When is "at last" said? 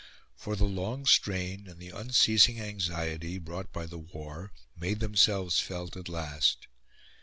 5.95-6.65